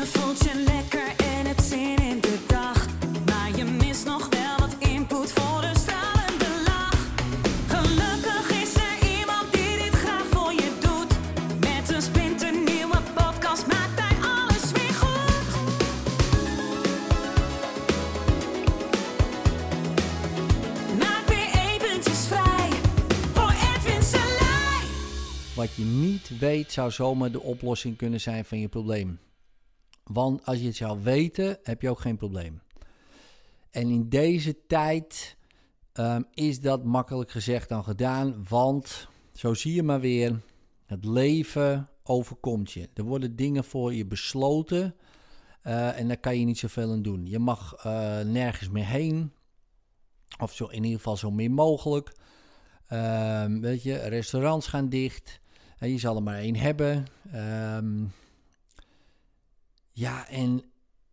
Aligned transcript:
Je 0.00 0.06
voelt 0.06 0.38
je 0.38 0.64
lekker 0.66 1.08
en 1.16 1.46
hebt 1.46 1.62
zin 1.62 1.96
in 1.96 2.20
de 2.20 2.38
dag. 2.46 2.86
Maar 3.26 3.56
je 3.56 3.64
mist 3.64 4.04
nog 4.04 4.28
wel 4.28 4.56
wat 4.58 4.76
input 4.78 5.32
voor 5.32 5.62
een 5.62 5.76
stralende 5.76 6.50
lach. 6.66 7.06
Gelukkig 7.68 8.62
is 8.62 8.74
er 8.74 9.18
iemand 9.18 9.52
die 9.52 9.76
dit 9.76 9.94
graag 9.94 10.26
voor 10.30 10.52
je 10.52 10.70
doet. 10.80 11.12
Met 11.60 11.94
een 11.94 12.02
splinternieuwe 12.02 12.98
podcast 13.14 13.66
maakt 13.66 14.00
hij 14.00 14.16
alles 14.36 14.72
weer 14.72 14.94
goed. 15.02 15.46
Maak 20.98 21.24
weer 21.28 21.50
eventjes 21.72 22.26
vrij 22.26 22.70
voor 23.32 23.52
Edwin 23.74 24.02
Selij. 24.02 24.84
Wat 25.54 25.74
je 25.76 25.84
niet 25.84 26.38
weet 26.38 26.72
zou 26.72 26.90
zomaar 26.90 27.30
de 27.30 27.40
oplossing 27.40 27.96
kunnen 27.96 28.20
zijn 28.20 28.44
van 28.44 28.58
je 28.58 28.68
probleem. 28.68 29.18
Want 30.12 30.44
als 30.44 30.58
je 30.58 30.66
het 30.66 30.76
zou 30.76 31.02
weten, 31.02 31.58
heb 31.62 31.82
je 31.82 31.90
ook 31.90 32.00
geen 32.00 32.16
probleem. 32.16 32.60
En 33.70 33.88
in 33.88 34.08
deze 34.08 34.66
tijd 34.66 35.36
ehm, 35.92 36.22
is 36.34 36.60
dat 36.60 36.84
makkelijk 36.84 37.30
gezegd 37.30 37.68
dan 37.68 37.84
gedaan. 37.84 38.44
Want, 38.48 39.08
zo 39.32 39.54
zie 39.54 39.74
je 39.74 39.82
maar 39.82 40.00
weer, 40.00 40.40
het 40.86 41.04
leven 41.04 41.88
overkomt 42.02 42.72
je. 42.72 42.88
Er 42.94 43.04
worden 43.04 43.36
dingen 43.36 43.64
voor 43.64 43.94
je 43.94 44.06
besloten 44.06 44.94
eh, 45.62 45.98
en 45.98 46.08
daar 46.08 46.20
kan 46.20 46.38
je 46.38 46.44
niet 46.44 46.58
zoveel 46.58 46.92
aan 46.92 47.02
doen. 47.02 47.26
Je 47.26 47.38
mag 47.38 47.74
eh, 47.74 48.20
nergens 48.20 48.68
meer 48.68 48.86
heen. 48.86 49.32
Of 50.40 50.54
zo, 50.54 50.66
in 50.66 50.82
ieder 50.82 50.98
geval 50.98 51.16
zo 51.16 51.30
min 51.30 51.52
mogelijk. 51.52 52.12
Ehm, 52.86 53.60
weet 53.60 53.82
je, 53.82 53.96
restaurants 53.96 54.66
gaan 54.66 54.88
dicht. 54.88 55.40
En 55.78 55.90
je 55.90 55.98
zal 55.98 56.16
er 56.16 56.22
maar 56.22 56.38
één 56.38 56.56
hebben. 56.56 57.06
Ehm, 57.32 58.04
ja, 60.00 60.28
en 60.28 60.62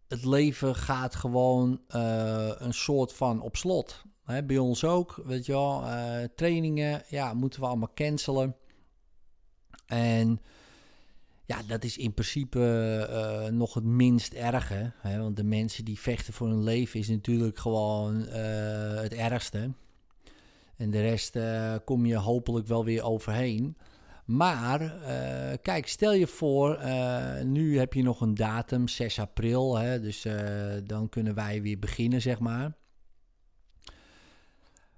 het 0.08 0.26
leven 0.26 0.76
gaat 0.76 1.16
gewoon 1.16 1.82
eh, 1.88 2.52
een 2.58 2.74
soort 2.74 3.14
van 3.14 3.42
op 3.42 3.56
slot. 3.56 4.04
Hè, 4.24 4.44
bij 4.44 4.58
ons 4.58 4.84
ook, 4.84 5.22
weet 5.26 5.46
je 5.46 5.52
wel. 5.52 5.86
eh, 5.86 6.24
trainingen, 6.36 7.04
ja, 7.08 7.34
moeten 7.34 7.60
we 7.60 7.66
allemaal 7.66 7.94
cancelen. 7.94 8.56
En 9.86 10.42
ja, 11.46 11.62
dat 11.68 11.84
is 11.84 11.98
in 11.98 12.14
principe 12.14 12.60
eh, 13.10 13.52
nog 13.52 13.74
het 13.74 13.84
minst 13.84 14.34
erge. 14.34 14.92
Hè, 14.98 15.20
want 15.22 15.36
de 15.36 15.44
mensen 15.44 15.86
die 15.86 16.00
vechten 16.00 16.34
voor 16.34 16.48
hun 16.48 16.64
leven 16.64 17.00
is 17.00 17.08
natuurlijk 17.08 17.58
gewoon 17.58 18.16
het 18.16 19.14
ergste. 19.14 19.72
En 20.76 20.90
de 20.90 21.02
rest 21.02 21.38
kom 21.86 22.06
je 22.06 22.16
hopelijk 22.16 22.68
wel 22.68 22.86
weer 22.86 23.04
overheen. 23.04 23.78
Maar 24.28 25.02
eh, 25.02 25.58
kijk, 25.62 25.88
stel 25.88 26.14
je 26.14 26.28
voor, 26.28 26.76
eh, 26.76 27.42
nu 27.44 27.78
heb 27.78 27.94
je 27.94 28.04
nog 28.04 28.22
een 28.22 28.36
datum, 28.36 28.88
6 28.88 29.20
april. 29.20 29.78
Hè, 29.78 30.02
dus 30.02 30.26
eh, 30.26 30.76
dan 30.84 31.10
kunnen 31.10 31.36
wij 31.36 31.62
weer 31.62 31.80
beginnen, 31.80 32.22
zeg 32.22 32.40
maar. 32.40 32.76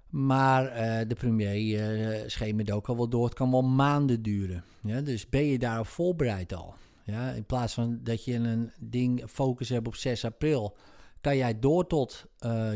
Maar 0.08 0.64
de 1.08 1.14
premier 1.14 2.30
schemert 2.30 2.70
ook 2.70 2.88
al 2.88 2.96
wel 2.96 3.08
door. 3.08 3.24
Het 3.24 3.34
kan 3.34 3.50
wel 3.50 3.62
maanden 3.62 4.22
duren. 4.22 4.64
Ja? 4.82 5.00
Dus 5.00 5.28
ben 5.28 5.44
je 5.44 5.58
daarop 5.58 5.86
voorbereid 5.86 6.54
al? 6.54 6.74
Ja? 7.04 7.30
In 7.30 7.44
plaats 7.44 7.74
van 7.74 8.00
dat 8.02 8.24
je 8.24 8.34
een 8.34 8.72
ding 8.78 9.22
focus 9.28 9.68
hebt 9.68 9.86
op 9.86 9.94
6 9.94 10.24
april, 10.24 10.76
kan 11.20 11.36
jij 11.36 11.58
door 11.58 11.86
tot 11.86 12.26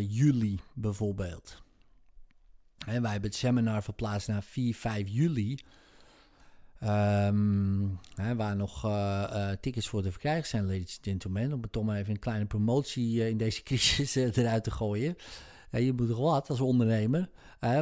juli 0.08 0.60
bijvoorbeeld. 0.74 1.62
En 2.86 3.02
wij 3.02 3.10
hebben 3.12 3.30
het 3.30 3.38
seminar 3.38 3.82
verplaatst 3.82 4.28
naar 4.28 4.42
4, 4.42 4.74
5 4.74 5.08
juli. 5.08 5.58
Ehm, 6.80 7.86
hè, 8.14 8.36
waar 8.36 8.56
nog 8.56 8.84
eh, 8.84 9.50
eh, 9.50 9.58
tickets 9.60 9.88
voor 9.88 10.02
te 10.02 10.10
verkrijgen 10.10 10.48
zijn, 10.48 10.66
ladies 10.66 10.96
and 10.96 11.06
gentlemen. 11.06 11.52
Om 11.52 11.62
het 11.62 11.72
toch 11.72 11.94
even 11.94 12.10
een 12.10 12.18
kleine 12.18 12.46
promotie 12.46 13.22
eh, 13.22 13.28
in 13.28 13.36
deze 13.36 13.62
crisis 13.68 14.14
eruit 14.14 14.64
te 14.64 14.70
gooien. 14.70 15.16
Je 15.70 15.92
moet 15.92 16.08
toch 16.08 16.18
wat 16.18 16.50
als 16.50 16.60
ondernemer. 16.60 17.30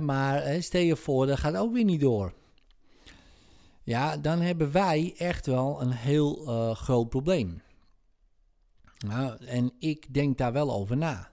maar 0.03 0.63
stel 0.63 0.81
je 0.81 0.97
voor, 0.97 1.27
dat 1.27 1.39
gaat 1.39 1.57
ook 1.57 1.73
weer 1.73 1.85
niet 1.85 2.01
door. 2.01 2.35
Ja, 3.83 4.17
dan 4.17 4.41
hebben 4.41 4.73
wij 4.73 5.15
echt 5.17 5.47
wel 5.47 5.81
een 5.81 5.91
heel 5.91 6.35
groot 6.75 7.09
probleem. 7.09 7.63
Nou, 9.07 9.45
en 9.45 9.73
ik 9.79 10.15
denk 10.15 10.39
daar 10.39 10.53
wel 10.53 10.73
over 10.73 10.97
na. 10.97 11.31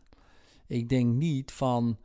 Ik 0.68 0.90
denk 0.90 1.14
niet 1.14 1.52
van... 1.52 1.98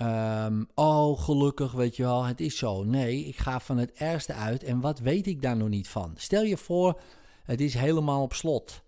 Ehm, 0.00 0.64
oh, 0.74 1.20
gelukkig, 1.20 1.72
weet 1.72 1.96
je 1.96 2.02
wel, 2.02 2.24
het 2.24 2.40
is 2.40 2.58
zo. 2.58 2.84
Nee, 2.84 3.24
ik 3.24 3.36
ga 3.36 3.60
van 3.60 3.78
het 3.78 3.92
ergste 3.92 4.32
uit. 4.32 4.62
En 4.62 4.80
wat 4.80 4.98
weet 4.98 5.26
ik 5.26 5.42
daar 5.42 5.56
nog 5.56 5.68
niet 5.68 5.88
van? 5.88 6.12
Stel 6.16 6.42
je 6.42 6.56
voor, 6.56 7.00
het 7.44 7.60
is 7.60 7.74
helemaal 7.74 8.22
op 8.22 8.32
slot. 8.32 8.82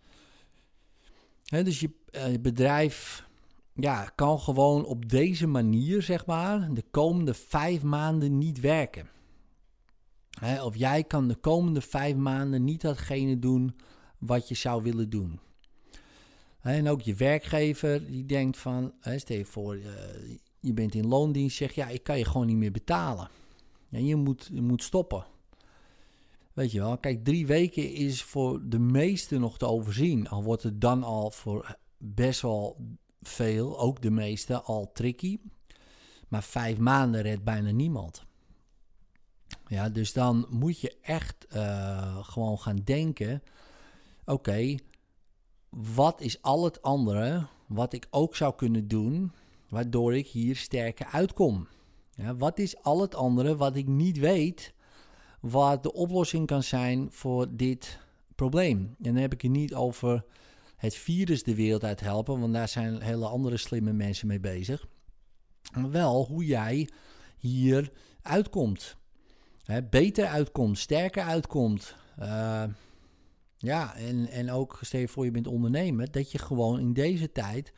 Dus 1.45 1.81
je 1.81 1.91
eh, 2.11 2.25
bedrijf 2.41 3.27
ja, 3.75 4.05
kan 4.15 4.41
gewoon 4.41 4.85
op 4.85 5.09
deze 5.09 5.47
manier, 5.47 6.03
zeg 6.03 6.27
maar, 6.27 6.75
de 6.75 6.85
komende 6.91 7.35
vijf 7.35 7.83
maanden 7.83 8.39
niet 8.39 8.61
werken. 8.61 9.09
Of 10.63 10.77
jij 10.77 11.05
kan 11.05 11.29
de 11.29 11.37
komende 11.37 11.81
vijf 11.81 12.17
maanden 12.17 12.65
niet 12.65 12.81
datgene 12.81 13.39
doen 13.39 13.77
wat 14.19 14.49
je 14.49 14.55
zou 14.55 14.83
willen 14.83 15.11
doen. 15.11 15.41
En 16.61 16.89
ook 16.89 17.01
je 17.01 17.15
werkgever 17.15 18.07
die 18.07 18.27
denkt 18.27 18.59
van, 18.59 18.93
stel 19.17 19.37
je 19.37 19.45
voor, 19.45 19.75
eh, 19.75 20.37
je 20.63 20.73
bent 20.73 20.95
in 20.95 21.07
loondienst, 21.07 21.57
zeg 21.57 21.75
ja, 21.75 21.89
ik 21.89 22.03
kan 22.03 22.19
je 22.19 22.25
gewoon 22.25 22.47
niet 22.47 22.57
meer 22.57 22.73
betalen. 22.73 23.29
En 23.91 24.07
je 24.07 24.17
moet, 24.17 24.51
moet 24.51 24.83
stoppen. 24.83 25.25
Weet 26.53 26.73
je 26.73 26.81
wel, 26.81 26.99
kijk, 26.99 27.25
drie 27.25 27.47
weken 27.47 27.93
is 27.93 28.23
voor 28.23 28.69
de 28.69 28.79
meesten 28.79 29.41
nog 29.41 29.59
te 29.59 29.67
overzien. 29.67 30.29
Al 30.29 30.43
wordt 30.43 30.63
het 30.63 30.81
dan 30.81 31.03
al 31.03 31.31
voor 31.31 31.77
best 31.99 32.41
wel 32.41 32.77
veel, 33.23 33.79
ook 33.79 34.03
de 34.03 34.11
meeste, 34.11 34.61
al 34.61 34.93
tricky. 34.93 35.39
Maar 36.29 36.43
vijf 36.43 36.79
maanden 36.79 37.23
redt 37.23 37.45
bijna 37.45 37.71
niemand. 37.71 38.25
Ja, 39.67 39.89
dus 39.89 40.13
dan 40.13 40.47
moet 40.51 40.81
je 40.81 40.97
echt 41.01 41.47
eh, 41.47 42.25
gewoon 42.25 42.59
gaan 42.59 42.81
denken: 42.85 43.43
oké, 44.25 44.75
wat 45.69 46.21
is 46.21 46.43
al 46.43 46.65
het 46.65 46.83
andere 46.83 47.47
wat 47.67 47.93
ik 47.93 48.07
ook 48.11 48.37
zou 48.37 48.55
kunnen 48.55 48.89
doen, 48.89 49.33
waardoor 49.73 50.15
ik 50.15 50.27
hier 50.27 50.57
sterker 50.57 51.07
uitkom? 51.07 51.69
Wat 52.37 52.59
is 52.59 52.83
al 52.83 53.01
het 53.01 53.15
andere 53.15 53.57
wat 53.57 53.77
ik 53.77 53.87
niet 53.87 54.19
weet, 54.19 54.75
wat 55.41 55.83
de 55.83 55.93
oplossing 55.93 56.47
kan 56.47 56.63
zijn 56.63 57.09
voor 57.11 57.57
dit 57.57 57.99
probleem? 58.35 58.79
En 58.79 59.13
dan 59.13 59.23
heb 59.23 59.33
ik 59.33 59.43
het 59.43 59.51
niet 59.51 59.75
over 59.75 60.25
het 60.77 60.95
virus 60.95 61.43
de 61.43 61.55
wereld 61.55 61.85
uit 61.85 62.01
helpen, 62.01 62.41
want 62.41 62.53
daar 62.53 62.69
zijn 62.69 63.03
hele 63.03 63.27
andere 63.27 63.57
slimme 63.57 63.93
mensen 63.93 64.27
mee 64.27 64.41
bezig. 64.41 64.87
Wel 65.91 66.27
hoe 66.27 66.45
jij 66.45 66.89
hier 67.39 67.93
uitkomt. 68.23 68.97
Beter 69.91 70.27
uitkomt, 70.27 70.79
sterker 70.79 71.23
uitkomt. 71.23 71.97
Eh, 72.17 72.65
ja, 73.57 73.95
en, 73.95 74.29
en 74.29 74.51
ook 74.51 74.79
stel 74.81 75.07
voor 75.07 75.25
je 75.25 75.31
bent 75.31 75.47
ondernemer, 75.47 76.11
dat 76.11 76.33
je 76.33 76.39
gewoon 76.39 76.81
in 76.81 76.93
deze 76.93 77.33
tijd 77.33 77.73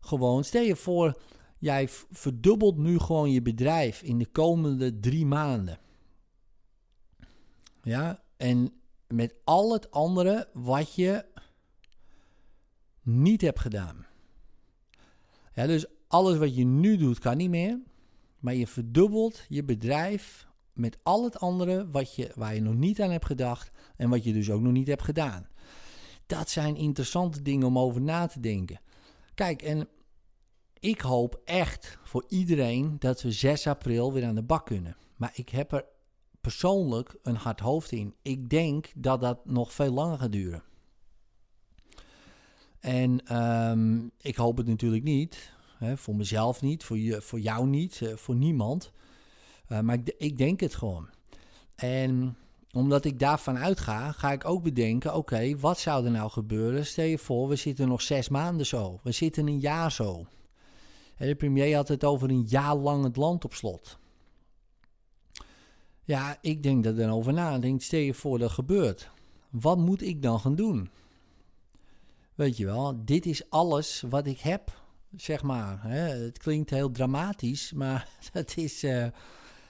gewoon, 0.00 0.44
stel 0.44 0.62
je 0.62 0.76
voor, 0.76 1.20
jij 1.58 1.88
verdubbelt 2.10 2.76
nu 2.76 2.98
gewoon 2.98 3.30
je 3.30 3.42
bedrijf 3.42 4.02
in 4.02 4.18
de 4.18 4.26
komende 4.26 5.00
drie 5.00 5.26
maanden. 5.26 5.78
Ja, 7.82 8.22
en 8.36 8.72
met 9.06 9.34
al 9.44 9.72
het 9.72 9.90
andere 9.90 10.48
wat 10.52 10.94
je 10.94 11.24
niet 13.02 13.40
hebt 13.40 13.60
gedaan. 13.60 14.06
Ja, 15.54 15.66
dus 15.66 15.86
alles 16.08 16.38
wat 16.38 16.56
je 16.56 16.64
nu 16.64 16.96
doet 16.96 17.18
kan 17.18 17.36
niet 17.36 17.50
meer, 17.50 17.80
maar 18.38 18.54
je 18.54 18.66
verdubbelt 18.66 19.44
je 19.48 19.64
bedrijf 19.64 20.48
met 20.72 20.98
al 21.02 21.24
het 21.24 21.38
andere 21.38 21.90
wat 21.90 22.14
je, 22.14 22.30
waar 22.34 22.54
je 22.54 22.60
nog 22.60 22.74
niet 22.74 23.00
aan 23.00 23.10
hebt 23.10 23.26
gedacht 23.26 23.70
en 23.96 24.10
wat 24.10 24.24
je 24.24 24.32
dus 24.32 24.50
ook 24.50 24.60
nog 24.60 24.72
niet 24.72 24.86
hebt 24.86 25.02
gedaan. 25.02 25.48
Dat 26.26 26.50
zijn 26.50 26.76
interessante 26.76 27.42
dingen 27.42 27.66
om 27.66 27.78
over 27.78 28.00
na 28.00 28.26
te 28.26 28.40
denken. 28.40 28.80
Kijk, 29.34 29.62
en 29.62 29.88
ik 30.80 31.00
hoop 31.00 31.40
echt 31.44 31.98
voor 32.02 32.24
iedereen 32.28 32.96
dat 32.98 33.22
we 33.22 33.32
6 33.32 33.66
april 33.66 34.12
weer 34.12 34.24
aan 34.24 34.34
de 34.34 34.42
bak 34.42 34.66
kunnen. 34.66 34.96
Maar 35.16 35.32
ik 35.34 35.48
heb 35.48 35.72
er 35.72 35.84
persoonlijk 36.40 37.16
een 37.22 37.36
hard 37.36 37.60
hoofd 37.60 37.92
in. 37.92 38.14
Ik 38.22 38.48
denk 38.50 38.92
dat 38.94 39.20
dat 39.20 39.46
nog 39.46 39.72
veel 39.72 39.92
langer 39.92 40.18
gaat 40.18 40.32
duren. 40.32 40.62
En 42.80 43.26
ehm, 43.26 43.98
ik 44.20 44.36
hoop 44.36 44.56
het 44.56 44.66
natuurlijk 44.66 45.02
niet. 45.02 45.52
Hè, 45.78 45.96
voor 45.96 46.14
mezelf 46.14 46.62
niet, 46.62 46.84
voor, 46.84 46.98
je, 46.98 47.20
voor 47.22 47.40
jou 47.40 47.66
niet, 47.66 48.00
eh, 48.02 48.16
voor 48.16 48.34
niemand. 48.34 48.92
Uh, 49.68 49.80
maar 49.80 49.94
ik, 49.94 50.14
ik 50.18 50.38
denk 50.38 50.60
het 50.60 50.74
gewoon. 50.74 51.08
En 51.74 52.36
omdat 52.72 53.04
ik 53.04 53.18
daarvan 53.18 53.58
uitga, 53.58 54.12
ga 54.12 54.32
ik 54.32 54.44
ook 54.44 54.62
bedenken: 54.62 55.14
oké, 55.14 55.58
wat 55.58 55.78
zou 55.78 56.04
er 56.04 56.10
nou 56.10 56.30
gebeuren? 56.30 56.86
Stel 56.86 57.04
je 57.04 57.18
voor, 57.18 57.48
we 57.48 57.56
zitten 57.56 57.88
nog 57.88 58.02
zes 58.02 58.28
maanden 58.28 58.66
zo. 58.66 59.00
We 59.02 59.12
zitten 59.12 59.46
een 59.46 59.60
jaar 59.60 59.92
zo. 59.92 60.26
De 61.26 61.34
premier 61.34 61.76
had 61.76 61.88
het 61.88 62.04
over 62.04 62.30
een 62.30 62.42
jaar 62.42 62.76
lang 62.76 63.04
het 63.04 63.16
land 63.16 63.44
op 63.44 63.54
slot. 63.54 63.98
Ja, 66.04 66.38
ik 66.40 66.62
denk 66.62 66.84
er 66.84 66.96
dan 66.96 67.10
over 67.10 67.32
na. 67.32 67.54
Ik 67.54 67.62
denk, 67.62 67.82
stel 67.82 68.00
je 68.00 68.14
voor 68.14 68.38
dat 68.38 68.50
gebeurt. 68.50 69.10
Wat 69.50 69.78
moet 69.78 70.02
ik 70.02 70.22
dan 70.22 70.40
gaan 70.40 70.54
doen? 70.54 70.90
Weet 72.34 72.56
je 72.56 72.64
wel, 72.64 73.04
dit 73.04 73.26
is 73.26 73.50
alles 73.50 74.04
wat 74.08 74.26
ik 74.26 74.38
heb, 74.38 74.82
zeg 75.16 75.42
maar. 75.42 75.82
Het 75.82 76.38
klinkt 76.38 76.70
heel 76.70 76.90
dramatisch, 76.90 77.72
maar 77.72 78.08
het 78.32 78.56
is. 78.56 78.86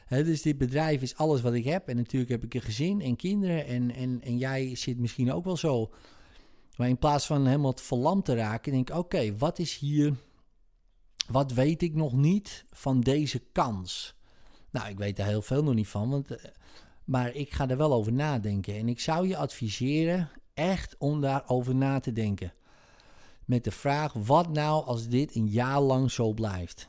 dus 0.09 0.43
dit 0.43 0.59
bedrijf 0.59 1.03
is 1.03 1.17
alles 1.17 1.41
wat 1.41 1.55
ik 1.55 1.65
heb. 1.65 1.89
En 1.89 1.97
natuurlijk 1.97 2.31
heb 2.31 2.45
ik 2.45 2.55
een 2.55 2.61
gezin 2.61 3.01
en 3.01 3.17
kinderen. 3.17 3.67
En, 3.67 3.95
en, 3.95 4.21
en 4.23 4.39
jij 4.39 4.77
zit 4.77 4.99
misschien 4.99 5.33
ook 5.33 5.45
wel 5.45 5.57
zo. 5.57 5.91
Maar 6.77 6.89
in 6.89 6.99
plaats 6.99 7.27
van 7.27 7.47
helemaal 7.47 7.77
verlamd 7.77 8.25
te 8.25 8.35
raken, 8.35 8.73
denk 8.73 8.91
ik: 8.91 8.97
oké, 8.97 9.37
wat 9.37 9.59
is 9.59 9.79
hier. 9.79 10.15
Wat 11.31 11.53
weet 11.53 11.83
ik 11.83 11.95
nog 11.95 12.13
niet 12.13 12.65
van 12.71 13.01
deze 13.01 13.43
kans? 13.53 14.15
Nou, 14.71 14.89
ik 14.89 14.99
weet 14.99 15.19
er 15.19 15.25
heel 15.25 15.43
veel 15.43 15.63
nog 15.63 15.75
niet 15.75 15.89
van, 15.89 16.11
want, 16.11 16.31
eh, 16.31 16.51
maar 17.05 17.35
ik 17.35 17.53
ga 17.53 17.69
er 17.69 17.77
wel 17.77 17.93
over 17.93 18.13
nadenken. 18.13 18.75
En 18.75 18.89
ik 18.89 19.01
zou 19.01 19.29
je 19.29 19.37
adviseren 19.37 20.31
echt 20.55 20.97
om 20.99 21.21
daarover 21.21 21.75
na 21.75 22.01
te 22.01 22.13
denken. 22.13 22.53
Met 23.45 23.65
de 23.65 23.71
vraag, 23.71 24.13
wat 24.13 24.49
nou 24.49 24.85
als 24.85 25.09
dit 25.09 25.35
een 25.35 25.49
jaar 25.49 25.81
lang 25.81 26.11
zo 26.11 26.33
blijft? 26.33 26.89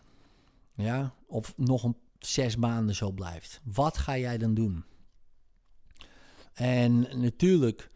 Ja, 0.76 1.14
of 1.28 1.54
nog 1.58 1.84
een 1.84 1.98
zes 2.20 2.56
maanden 2.56 2.96
zo 2.96 3.12
blijft. 3.12 3.62
Wat 3.64 3.98
ga 3.98 4.18
jij 4.18 4.38
dan 4.38 4.54
doen? 4.54 4.84
En 6.54 7.20
natuurlijk 7.20 7.92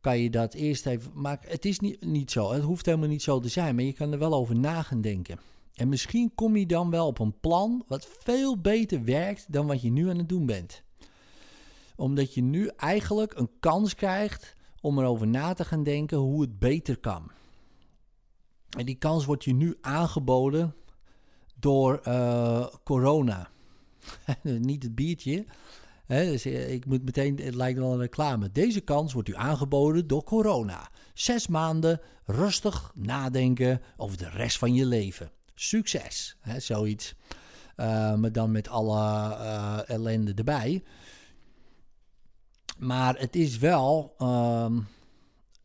kan 0.00 0.18
je 0.18 0.30
dat 0.30 0.54
eerst 0.54 0.86
even... 0.86 1.10
Maar 1.14 1.38
het 1.40 1.64
is 1.64 1.80
niet, 1.80 2.04
niet 2.04 2.30
zo, 2.30 2.52
het 2.52 2.62
hoeft 2.62 2.86
helemaal 2.86 3.08
niet 3.08 3.22
zo 3.22 3.40
te 3.40 3.48
zijn. 3.48 3.74
Maar 3.74 3.84
je 3.84 3.92
kan 3.92 4.12
er 4.12 4.18
wel 4.18 4.34
over 4.34 4.56
na 4.56 4.82
gaan 4.82 5.00
denken. 5.00 5.38
En 5.76 5.88
misschien 5.88 6.34
kom 6.34 6.56
je 6.56 6.66
dan 6.66 6.90
wel 6.90 7.06
op 7.06 7.18
een 7.18 7.40
plan 7.40 7.84
wat 7.88 8.08
veel 8.18 8.60
beter 8.60 9.04
werkt 9.04 9.52
dan 9.52 9.66
wat 9.66 9.82
je 9.82 9.90
nu 9.90 10.08
aan 10.10 10.18
het 10.18 10.28
doen 10.28 10.46
bent. 10.46 10.82
Omdat 11.96 12.34
je 12.34 12.42
nu 12.42 12.70
eigenlijk 12.76 13.34
een 13.34 13.50
kans 13.60 13.94
krijgt 13.94 14.54
om 14.80 14.98
erover 14.98 15.26
na 15.26 15.52
te 15.52 15.64
gaan 15.64 15.82
denken 15.82 16.18
hoe 16.18 16.40
het 16.40 16.58
beter 16.58 16.98
kan. 16.98 17.30
En 18.78 18.86
die 18.86 18.94
kans 18.94 19.24
wordt 19.24 19.44
je 19.44 19.54
nu 19.54 19.76
aangeboden 19.80 20.74
door 21.54 21.98
eh, 21.98 22.66
corona. 22.84 23.50
Niet 24.42 24.82
het 24.82 24.94
biertje. 24.94 25.44
Dus 26.06 26.44
eh, 26.44 26.72
ik 26.72 26.86
moet 26.86 27.04
meteen, 27.04 27.40
het 27.40 27.54
lijkt 27.54 27.78
wel 27.78 27.92
een 27.92 27.98
reclame. 27.98 28.52
Deze 28.52 28.80
kans 28.80 29.12
wordt 29.12 29.28
u 29.28 29.34
aangeboden 29.34 30.06
door 30.06 30.24
corona. 30.24 30.90
Zes 31.14 31.46
maanden 31.46 32.00
rustig 32.24 32.92
nadenken 32.94 33.82
over 33.96 34.16
de 34.16 34.28
rest 34.28 34.58
van 34.58 34.74
je 34.74 34.86
leven. 34.86 35.30
Succes, 35.58 36.36
hè, 36.40 36.60
zoiets. 36.60 37.14
Eh, 37.76 38.14
maar 38.14 38.32
dan 38.32 38.50
met 38.50 38.68
alle 38.68 39.34
eh, 39.34 39.78
ellende 39.86 40.34
erbij. 40.34 40.82
Maar 42.78 43.18
het 43.18 43.36
is 43.36 43.58
wel 43.58 44.14
ehm, 44.18 44.80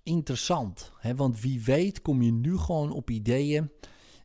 interessant. 0.03 0.91
Hè? 0.99 1.15
Want 1.15 1.39
wie 1.39 1.63
weet 1.63 2.01
kom 2.01 2.21
je 2.21 2.31
nu 2.31 2.57
gewoon 2.57 2.91
op 2.91 3.09
ideeën 3.09 3.71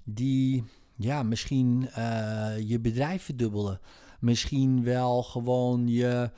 die 0.04 0.64
ja, 0.96 1.22
misschien 1.22 1.88
eh, 1.90 2.68
je 2.68 2.80
bedrijf 2.80 3.22
verdubbelen. 3.22 3.80
Misschien 4.20 4.84
wel 4.84 5.22
gewoon 5.22 5.88
je, 5.88 6.30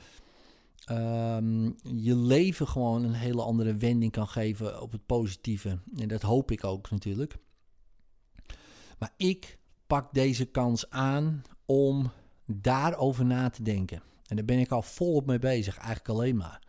ehm, 0.85 1.63
je 1.83 2.15
leven 2.15 2.67
gewoon 2.67 3.03
een 3.03 3.13
hele 3.13 3.41
andere 3.41 3.75
wending 3.75 4.11
kan 4.11 4.27
geven 4.27 4.81
op 4.81 4.91
het 4.91 5.05
positieve. 5.05 5.79
En 5.95 6.07
dat 6.07 6.21
hoop 6.21 6.51
ik 6.51 6.63
ook 6.63 6.91
natuurlijk. 6.91 7.37
Maar 8.99 9.13
ik 9.17 9.57
pak 9.87 10.13
deze 10.13 10.45
kans 10.45 10.89
aan 10.89 11.41
om 11.65 12.11
daarover 12.45 13.25
na 13.25 13.49
te 13.49 13.63
denken. 13.63 14.01
En 14.27 14.35
daar 14.35 14.45
ben 14.45 14.59
ik 14.59 14.71
al 14.71 14.81
volop 14.81 15.25
mee 15.25 15.39
bezig, 15.39 15.77
eigenlijk 15.77 16.09
alleen 16.09 16.35
maar. 16.35 16.61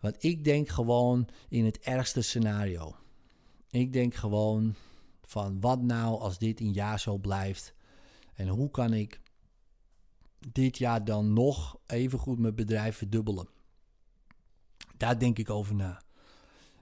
Want 0.00 0.24
ik 0.24 0.44
denk 0.44 0.68
gewoon 0.68 1.28
in 1.48 1.64
het 1.64 1.78
ergste 1.78 2.22
scenario. 2.22 2.96
Ik 3.70 3.92
denk 3.92 4.14
gewoon 4.14 4.74
van 5.22 5.60
wat 5.60 5.82
nou 5.82 6.20
als 6.20 6.38
dit 6.38 6.60
een 6.60 6.72
jaar 6.72 7.00
zo 7.00 7.18
blijft. 7.18 7.74
En 8.34 8.48
hoe 8.48 8.70
kan 8.70 8.92
ik 8.92 9.20
dit 10.52 10.78
jaar 10.78 11.04
dan 11.04 11.32
nog 11.32 11.78
even 11.86 12.18
goed 12.18 12.38
mijn 12.38 12.54
bedrijf 12.54 12.96
verdubbelen? 12.96 13.48
Daar 14.96 15.18
denk 15.18 15.38
ik 15.38 15.50
over 15.50 15.74
na. 15.74 16.02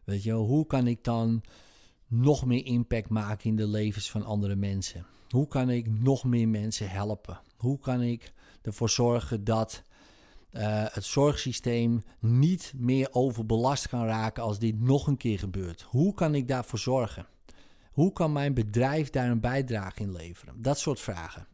Weet 0.05 0.23
je, 0.23 0.33
hoe 0.33 0.67
kan 0.67 0.87
ik 0.87 1.05
dan 1.05 1.43
nog 2.09 2.47
meer 2.47 2.65
impact 2.65 3.09
maken 3.09 3.51
in 3.51 3.57
de 3.57 3.67
levens 3.67 4.11
van 4.11 4.25
andere 4.25 4.57
mensen? 4.57 5.07
Hoe 5.29 5.49
kan 5.49 5.71
ik 5.71 5.87
nog 5.91 6.25
meer 6.25 6.49
mensen 6.49 6.91
helpen? 6.91 7.41
Hoe 7.57 7.79
kan 7.79 8.03
ik 8.03 8.33
ervoor 8.63 8.91
zorgen 8.91 9.45
dat 9.45 9.83
eh, 10.51 10.85
het 10.91 11.05
zorgsysteem 11.05 12.03
niet 12.21 12.73
meer 12.77 13.09
overbelast 13.11 13.89
kan 13.89 14.07
raken 14.07 14.43
als 14.43 14.59
dit 14.59 14.81
nog 14.81 15.07
een 15.07 15.17
keer 15.17 15.39
gebeurt? 15.39 15.83
Hoe 15.83 16.15
kan 16.15 16.35
ik 16.35 16.49
daarvoor 16.49 16.79
zorgen? 16.79 17.27
Hoe 17.93 18.13
kan 18.13 18.33
mijn 18.33 18.55
bedrijf 18.55 19.11
daar 19.11 19.31
een 19.31 19.41
bijdrage 19.41 20.01
in 20.01 20.13
leveren? 20.13 20.63
Dat 20.63 20.79
soort 20.79 21.01
vragen. 21.01 21.47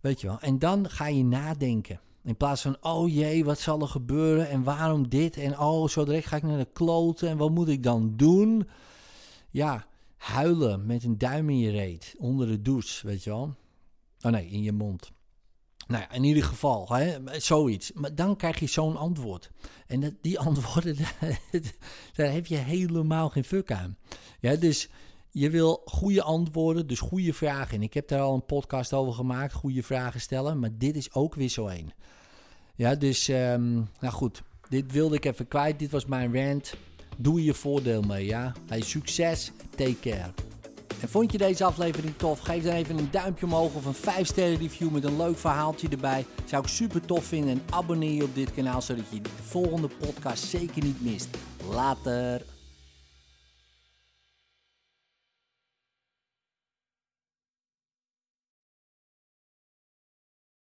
Weet 0.00 0.20
je 0.20 0.26
wel? 0.26 0.40
En 0.40 0.58
dan 0.58 0.90
ga 0.90 1.06
je 1.06 1.24
nadenken. 1.24 2.00
In 2.24 2.36
plaats 2.36 2.62
van, 2.62 2.76
oh 2.80 3.14
jee, 3.14 3.44
wat 3.44 3.58
zal 3.58 3.80
er 3.80 3.88
gebeuren 3.88 4.48
en 4.48 4.62
waarom 4.62 5.08
dit? 5.08 5.36
En 5.36 5.58
oh, 5.58 5.88
zo 5.88 6.04
direct 6.04 6.26
ga 6.26 6.36
ik 6.36 6.42
naar 6.42 6.58
de 6.58 6.68
kloten 6.72 7.28
en 7.28 7.36
wat 7.36 7.50
moet 7.50 7.68
ik 7.68 7.82
dan 7.82 8.12
doen? 8.16 8.68
Ja, 9.56 9.86
huilen 10.16 10.86
met 10.86 11.04
een 11.04 11.18
duim 11.18 11.50
in 11.50 11.58
je 11.58 11.70
reet, 11.70 12.14
onder 12.18 12.46
de 12.46 12.62
douche, 12.62 13.06
weet 13.06 13.24
je 13.24 13.30
wel? 13.30 13.54
Oh 14.20 14.32
nee, 14.32 14.46
in 14.46 14.62
je 14.62 14.72
mond. 14.72 15.12
Nou 15.86 16.02
ja, 16.02 16.12
in 16.12 16.24
ieder 16.24 16.44
geval, 16.44 16.88
hè, 16.94 17.18
zoiets. 17.40 17.92
Maar 17.92 18.14
dan 18.14 18.36
krijg 18.36 18.58
je 18.58 18.66
zo'n 18.66 18.96
antwoord. 18.96 19.50
En 19.86 20.00
dat, 20.00 20.12
die 20.20 20.38
antwoorden, 20.48 20.96
daar 22.14 22.32
heb 22.32 22.46
je 22.46 22.56
helemaal 22.56 23.28
geen 23.28 23.44
fuck 23.44 23.72
aan. 23.72 23.96
Ja, 24.40 24.56
dus 24.56 24.88
je 25.30 25.50
wil 25.50 25.82
goede 25.84 26.22
antwoorden, 26.22 26.86
dus 26.86 27.00
goede 27.00 27.32
vragen. 27.32 27.74
En 27.74 27.82
ik 27.82 27.94
heb 27.94 28.08
daar 28.08 28.20
al 28.20 28.34
een 28.34 28.46
podcast 28.46 28.92
over 28.92 29.12
gemaakt, 29.12 29.52
goede 29.52 29.82
vragen 29.82 30.20
stellen. 30.20 30.58
Maar 30.58 30.78
dit 30.78 30.96
is 30.96 31.12
ook 31.12 31.34
weer 31.34 31.48
zo 31.48 31.66
één. 31.66 31.92
Ja, 32.74 32.94
dus, 32.94 33.28
um, 33.28 33.88
nou 34.00 34.12
goed. 34.12 34.42
Dit 34.68 34.92
wilde 34.92 35.16
ik 35.16 35.24
even 35.24 35.48
kwijt. 35.48 35.78
Dit 35.78 35.90
was 35.90 36.06
mijn 36.06 36.34
rant. 36.34 36.74
Doe 37.16 37.44
je 37.44 37.54
voordeel 37.54 38.02
mee, 38.02 38.26
ja? 38.26 38.52
Hey, 38.66 38.80
succes, 38.80 39.52
take 39.76 40.00
care. 40.00 40.32
En 41.00 41.08
vond 41.08 41.32
je 41.32 41.38
deze 41.38 41.64
aflevering 41.64 42.16
tof? 42.16 42.38
Geef 42.40 42.62
dan 42.62 42.72
even 42.72 42.98
een 42.98 43.10
duimpje 43.10 43.46
omhoog 43.46 43.74
of 43.74 43.84
een 43.84 43.94
5 43.94 44.26
sterren 44.26 44.58
review 44.58 44.90
met 44.90 45.04
een 45.04 45.16
leuk 45.16 45.38
verhaaltje 45.38 45.88
erbij. 45.88 46.26
Zou 46.44 46.62
ik 46.62 46.68
super 46.68 47.00
tof 47.00 47.24
vinden. 47.24 47.50
En 47.50 47.62
abonneer 47.70 48.12
je 48.12 48.24
op 48.24 48.34
dit 48.34 48.54
kanaal 48.54 48.82
zodat 48.82 49.04
je 49.10 49.20
de 49.20 49.28
volgende 49.42 49.88
podcast 50.00 50.44
zeker 50.44 50.84
niet 50.84 51.02
mist. 51.02 51.28
Later. 51.70 52.55